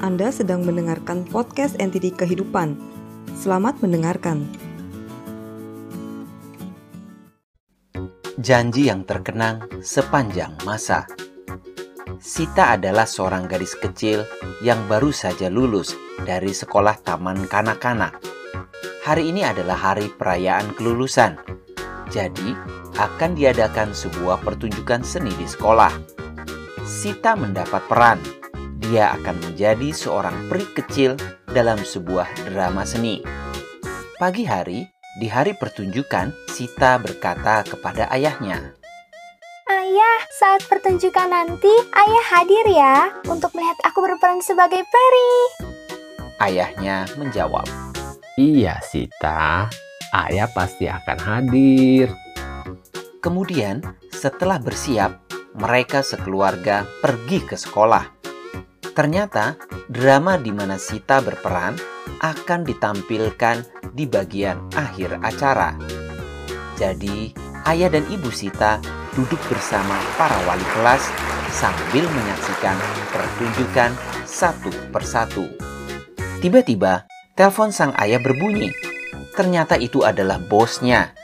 Anda 0.00 0.32
sedang 0.32 0.64
mendengarkan 0.64 1.28
podcast 1.28 1.76
NTD 1.76 2.16
Kehidupan. 2.16 2.72
Selamat 3.36 3.84
mendengarkan. 3.84 4.48
Janji 8.40 8.88
yang 8.88 9.04
terkenang 9.04 9.68
sepanjang 9.84 10.56
masa. 10.64 11.04
Sita 12.16 12.80
adalah 12.80 13.04
seorang 13.04 13.44
gadis 13.44 13.76
kecil 13.76 14.24
yang 14.64 14.80
baru 14.88 15.12
saja 15.12 15.52
lulus 15.52 15.92
dari 16.24 16.56
sekolah 16.56 16.96
taman 17.04 17.44
kanak-kanak. 17.44 18.16
Hari 19.04 19.28
ini 19.28 19.44
adalah 19.44 19.76
hari 19.76 20.08
perayaan 20.08 20.72
kelulusan. 20.80 21.36
Jadi, 22.08 22.56
akan 22.96 23.36
diadakan 23.36 23.92
sebuah 23.92 24.40
pertunjukan 24.40 25.04
seni 25.04 25.36
di 25.36 25.44
sekolah. 25.44 25.92
Sita 26.88 27.36
mendapat 27.36 27.84
peran. 27.84 28.39
Dia 28.90 29.14
akan 29.14 29.38
menjadi 29.38 29.94
seorang 29.94 30.50
peri 30.50 30.66
kecil 30.74 31.14
dalam 31.46 31.78
sebuah 31.78 32.26
drama 32.50 32.82
seni. 32.82 33.22
Pagi 34.18 34.42
hari, 34.42 34.82
di 35.22 35.30
hari 35.30 35.54
pertunjukan, 35.54 36.34
Sita 36.50 36.98
berkata 36.98 37.62
kepada 37.62 38.10
ayahnya, 38.10 38.74
Ayah, 39.70 40.20
saat 40.34 40.66
pertunjukan 40.66 41.30
nanti, 41.30 41.70
ayah 41.70 42.24
hadir 42.34 42.66
ya 42.66 43.14
untuk 43.30 43.54
melihat 43.54 43.78
aku 43.86 44.02
berperan 44.02 44.42
sebagai 44.42 44.82
peri. 44.82 45.34
Ayahnya 46.42 47.06
menjawab, 47.14 47.70
Iya, 48.34 48.82
Sita. 48.82 49.70
Ayah 50.10 50.50
pasti 50.50 50.90
akan 50.90 51.18
hadir. 51.22 52.10
Kemudian, 53.22 53.86
setelah 54.10 54.58
bersiap, 54.58 55.14
mereka 55.54 56.02
sekeluarga 56.02 56.82
pergi 56.98 57.38
ke 57.46 57.54
sekolah. 57.54 58.19
Ternyata, 59.00 59.56
drama 59.88 60.36
di 60.36 60.52
mana 60.52 60.76
Sita 60.76 61.24
berperan 61.24 61.72
akan 62.20 62.68
ditampilkan 62.68 63.64
di 63.96 64.04
bagian 64.04 64.60
akhir 64.76 65.24
acara. 65.24 65.72
Jadi, 66.76 67.32
ayah 67.64 67.88
dan 67.88 68.04
ibu 68.12 68.28
Sita 68.28 68.76
duduk 69.16 69.40
bersama 69.48 69.96
para 70.20 70.36
wali 70.44 70.68
kelas 70.76 71.08
sambil 71.48 72.04
menyaksikan 72.12 72.76
pertunjukan 73.08 73.96
satu 74.28 74.68
persatu. 74.92 75.48
Tiba-tiba, 76.44 77.08
telepon 77.40 77.72
sang 77.72 77.96
ayah 78.04 78.20
berbunyi. 78.20 78.68
Ternyata 79.32 79.80
itu 79.80 80.04
adalah 80.04 80.36
bosnya. 80.36 81.16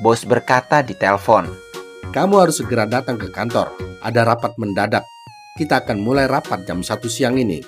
Bos 0.00 0.24
berkata 0.24 0.80
di 0.80 0.96
telepon, 0.96 1.52
Kamu 2.16 2.40
harus 2.40 2.64
segera 2.64 2.88
datang 2.88 3.20
ke 3.20 3.28
kantor. 3.28 3.76
Ada 4.00 4.24
rapat 4.24 4.56
mendadak. 4.56 5.04
Kita 5.50 5.82
akan 5.82 5.98
mulai 5.98 6.30
rapat 6.30 6.62
jam 6.62 6.78
1 6.78 7.10
siang 7.10 7.34
ini. 7.34 7.58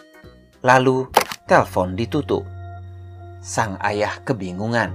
Lalu 0.62 1.10
telepon 1.50 1.98
ditutup. 1.98 2.46
Sang 3.42 3.74
ayah 3.82 4.22
kebingungan 4.22 4.94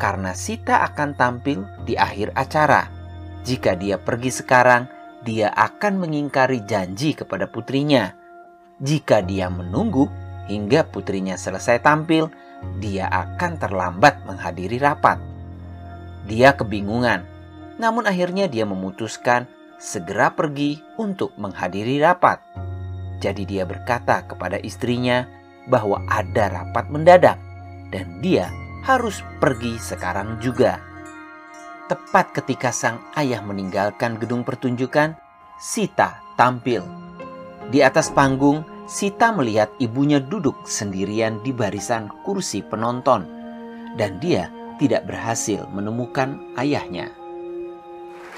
karena 0.00 0.32
Sita 0.32 0.80
akan 0.88 1.12
tampil 1.20 1.68
di 1.84 2.00
akhir 2.00 2.32
acara. 2.32 2.88
Jika 3.44 3.76
dia 3.76 4.00
pergi 4.00 4.32
sekarang, 4.32 4.88
dia 5.20 5.52
akan 5.52 6.00
mengingkari 6.00 6.64
janji 6.64 7.12
kepada 7.12 7.44
putrinya. 7.44 8.16
Jika 8.80 9.20
dia 9.20 9.52
menunggu 9.52 10.08
hingga 10.48 10.88
putrinya 10.88 11.36
selesai 11.36 11.84
tampil, 11.84 12.32
dia 12.80 13.04
akan 13.12 13.60
terlambat 13.60 14.24
menghadiri 14.24 14.80
rapat. 14.80 15.20
Dia 16.24 16.56
kebingungan, 16.56 17.20
namun 17.76 18.08
akhirnya 18.08 18.48
dia 18.48 18.64
memutuskan 18.64 19.44
segera 19.84 20.32
pergi 20.32 20.80
untuk 20.96 21.36
menghadiri 21.36 22.00
rapat. 22.00 22.40
Jadi 23.20 23.44
dia 23.44 23.68
berkata 23.68 24.24
kepada 24.24 24.56
istrinya 24.64 25.28
bahwa 25.68 26.00
ada 26.08 26.48
rapat 26.48 26.88
mendadak 26.88 27.36
dan 27.92 28.24
dia 28.24 28.48
harus 28.88 29.20
pergi 29.44 29.76
sekarang 29.76 30.40
juga. 30.40 30.80
Tepat 31.84 32.32
ketika 32.32 32.72
sang 32.72 32.96
ayah 33.12 33.44
meninggalkan 33.44 34.16
gedung 34.16 34.40
pertunjukan, 34.40 35.20
Sita 35.60 36.16
tampil. 36.40 36.80
Di 37.68 37.84
atas 37.84 38.08
panggung, 38.08 38.64
Sita 38.88 39.36
melihat 39.36 39.68
ibunya 39.80 40.16
duduk 40.16 40.64
sendirian 40.64 41.44
di 41.44 41.52
barisan 41.52 42.08
kursi 42.24 42.64
penonton 42.64 43.28
dan 44.00 44.16
dia 44.16 44.48
tidak 44.80 45.04
berhasil 45.08 45.68
menemukan 45.72 46.40
ayahnya. 46.56 47.23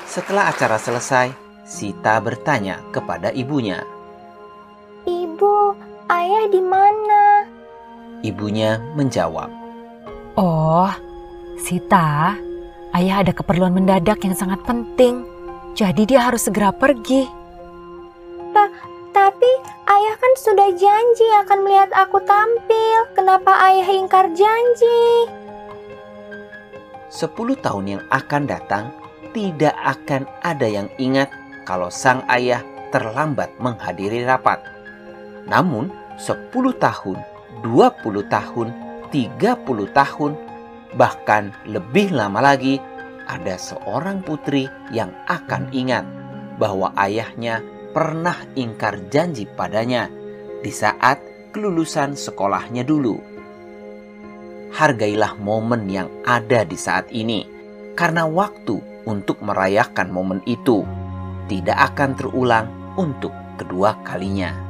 Setelah 0.06 0.54
acara 0.54 0.78
selesai, 0.78 1.34
Sita 1.66 2.22
bertanya 2.22 2.78
kepada 2.94 3.34
ibunya. 3.34 3.82
Ibu, 5.02 5.74
ayah 6.06 6.46
di 6.46 6.62
mana? 6.62 7.42
Ibunya 8.22 8.78
menjawab, 8.94 9.50
Oh, 10.38 10.88
Sita, 11.58 12.38
ayah 12.94 13.26
ada 13.26 13.34
keperluan 13.34 13.74
mendadak 13.74 14.22
yang 14.22 14.38
sangat 14.38 14.62
penting. 14.62 15.26
Jadi 15.74 16.08
dia 16.08 16.24
harus 16.24 16.46
segera 16.46 16.70
pergi. 16.72 17.26
Tapi 19.16 19.52
ayah 19.88 20.14
kan 20.20 20.32
sudah 20.36 20.68
janji 20.76 21.26
akan 21.44 21.58
melihat 21.64 21.90
aku 21.96 22.20
tampil. 22.28 22.98
Kenapa 23.16 23.52
ayah 23.72 23.88
ingkar 23.88 24.28
janji? 24.36 25.02
Sepuluh 27.08 27.56
tahun 27.56 27.96
yang 27.96 28.02
akan 28.12 28.44
datang, 28.44 28.92
tidak 29.36 29.76
akan 29.84 30.24
ada 30.40 30.64
yang 30.64 30.88
ingat 30.96 31.28
kalau 31.68 31.92
sang 31.92 32.24
ayah 32.32 32.64
terlambat 32.88 33.52
menghadiri 33.60 34.24
rapat. 34.24 34.64
Namun, 35.44 35.92
10 36.16 36.56
tahun, 36.80 37.20
20 37.60 38.24
tahun, 38.32 38.68
30 39.12 39.92
tahun, 39.92 40.32
bahkan 40.96 41.52
lebih 41.68 42.16
lama 42.16 42.40
lagi, 42.40 42.80
ada 43.28 43.60
seorang 43.60 44.24
putri 44.24 44.72
yang 44.88 45.12
akan 45.28 45.68
ingat 45.68 46.08
bahwa 46.56 46.96
ayahnya 46.96 47.60
pernah 47.92 48.40
ingkar 48.56 48.96
janji 49.12 49.44
padanya 49.44 50.08
di 50.64 50.72
saat 50.72 51.20
kelulusan 51.52 52.16
sekolahnya 52.16 52.88
dulu. 52.88 53.20
Hargailah 54.72 55.36
momen 55.36 55.92
yang 55.92 56.08
ada 56.24 56.64
di 56.64 56.78
saat 56.80 57.12
ini, 57.12 57.44
karena 57.92 58.24
waktu 58.24 58.95
untuk 59.06 59.38
merayakan 59.40 60.10
momen 60.10 60.42
itu 60.44 60.82
tidak 61.46 61.94
akan 61.94 62.18
terulang 62.18 62.66
untuk 62.98 63.30
kedua 63.54 63.94
kalinya. 64.02 64.65